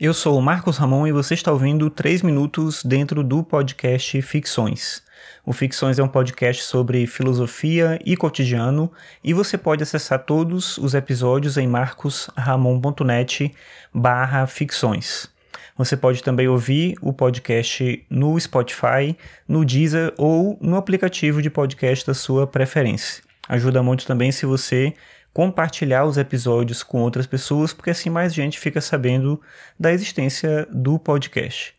[0.00, 5.02] Eu sou o Marcos Ramon e você está ouvindo 3 minutos dentro do podcast Ficções.
[5.44, 8.92] O Ficções é um podcast sobre filosofia e cotidiano
[9.24, 13.52] e você pode acessar todos os episódios em marcosramon.net
[13.92, 15.28] barra ficções.
[15.76, 19.16] Você pode também ouvir o podcast no Spotify,
[19.48, 23.20] no Deezer ou no aplicativo de podcast da sua preferência.
[23.48, 24.94] Ajuda muito também se você
[25.38, 29.40] compartilhar os episódios com outras pessoas, porque assim mais gente fica sabendo
[29.78, 31.76] da existência do podcast.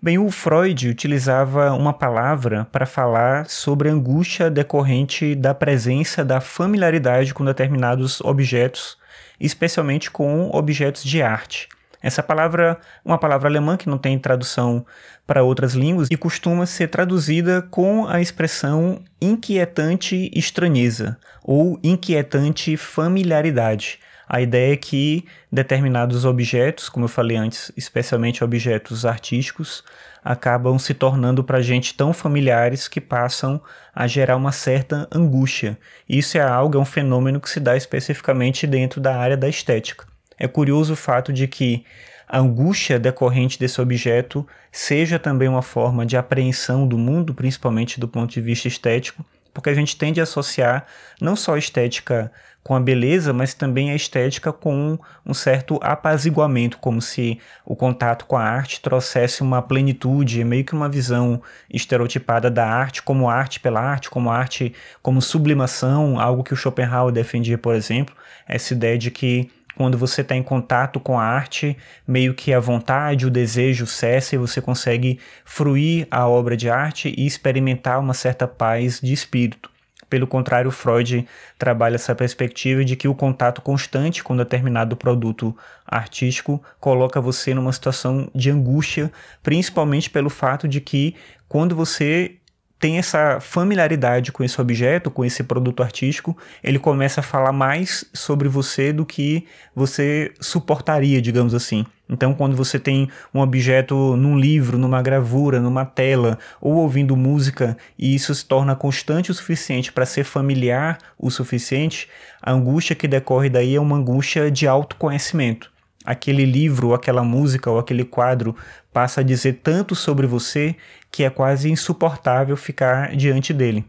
[0.00, 6.40] Bem, o Freud utilizava uma palavra para falar sobre a angústia decorrente da presença da
[6.40, 8.96] familiaridade com determinados objetos,
[9.38, 11.68] especialmente com objetos de arte.
[12.02, 14.84] Essa palavra é uma palavra alemã que não tem tradução
[15.26, 23.98] para outras línguas e costuma ser traduzida com a expressão inquietante estranheza ou inquietante familiaridade.
[24.32, 29.82] A ideia é que determinados objetos, como eu falei antes, especialmente objetos artísticos,
[30.24, 33.60] acabam se tornando para a gente tão familiares que passam
[33.92, 35.76] a gerar uma certa angústia.
[36.08, 40.06] Isso é algo, é um fenômeno que se dá especificamente dentro da área da estética.
[40.40, 41.84] É curioso o fato de que
[42.26, 48.08] a angústia decorrente desse objeto seja também uma forma de apreensão do mundo, principalmente do
[48.08, 50.86] ponto de vista estético, porque a gente tende a associar
[51.20, 52.32] não só a estética
[52.62, 58.26] com a beleza, mas também a estética com um certo apaziguamento, como se o contato
[58.26, 63.60] com a arte trouxesse uma plenitude, meio que uma visão estereotipada da arte como arte
[63.60, 68.14] pela arte, como arte como sublimação, algo que o Schopenhauer defendia, por exemplo,
[68.46, 71.74] essa ideia de que quando você está em contato com a arte,
[72.06, 77.14] meio que a vontade, o desejo cessa e você consegue fruir a obra de arte
[77.16, 79.70] e experimentar uma certa paz de espírito.
[80.10, 81.26] Pelo contrário, Freud
[81.58, 87.72] trabalha essa perspectiva de que o contato constante com determinado produto artístico coloca você numa
[87.72, 89.10] situação de angústia,
[89.42, 91.16] principalmente pelo fato de que
[91.48, 92.36] quando você
[92.80, 98.06] tem essa familiaridade com esse objeto, com esse produto artístico, ele começa a falar mais
[98.14, 99.46] sobre você do que
[99.76, 101.84] você suportaria, digamos assim.
[102.08, 107.76] Então, quando você tem um objeto num livro, numa gravura, numa tela, ou ouvindo música,
[107.98, 112.08] e isso se torna constante o suficiente para ser familiar o suficiente,
[112.42, 115.70] a angústia que decorre daí é uma angústia de autoconhecimento
[116.04, 118.56] aquele livro, aquela música ou aquele quadro
[118.92, 120.74] passa a dizer tanto sobre você
[121.10, 123.84] que é quase insuportável ficar diante dele.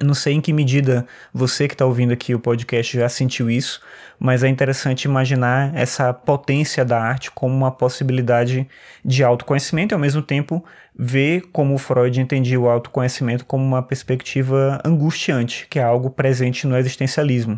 [0.00, 3.48] Eu não sei em que medida você que está ouvindo aqui o podcast já sentiu
[3.48, 3.80] isso,
[4.18, 8.66] mas é interessante imaginar essa potência da arte como uma possibilidade
[9.04, 10.64] de autoconhecimento e, ao mesmo tempo,
[10.98, 16.76] ver como Freud entendia o autoconhecimento como uma perspectiva angustiante, que é algo presente no
[16.76, 17.56] existencialismo.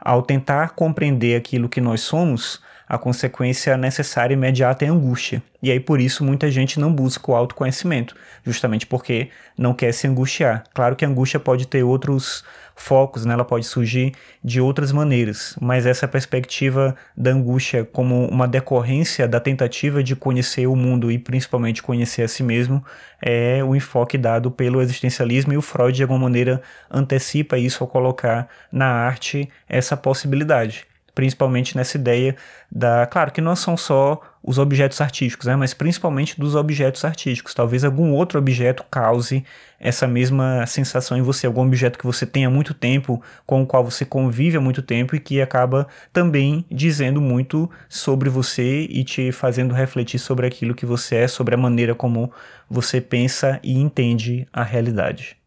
[0.00, 5.42] Ao tentar compreender aquilo que nós somos, a consequência necessária e imediata é angústia.
[5.62, 8.14] E aí por isso muita gente não busca o autoconhecimento,
[8.44, 10.64] justamente porque não quer se angustiar.
[10.74, 12.44] Claro que a angústia pode ter outros
[12.76, 13.32] focos, né?
[13.32, 14.12] ela pode surgir
[14.42, 20.66] de outras maneiras, mas essa perspectiva da angústia como uma decorrência da tentativa de conhecer
[20.66, 22.84] o mundo e principalmente conhecer a si mesmo
[23.22, 27.88] é o enfoque dado pelo existencialismo e o Freud de alguma maneira antecipa isso ao
[27.88, 32.36] colocar na arte essa possibilidade principalmente nessa ideia
[32.70, 37.54] da, claro que não são só os objetos artísticos, né, mas principalmente dos objetos artísticos.
[37.54, 39.44] Talvez algum outro objeto cause
[39.80, 43.66] essa mesma sensação em você, algum objeto que você tem há muito tempo, com o
[43.66, 49.02] qual você convive há muito tempo e que acaba também dizendo muito sobre você e
[49.04, 52.30] te fazendo refletir sobre aquilo que você é, sobre a maneira como
[52.68, 55.43] você pensa e entende a realidade.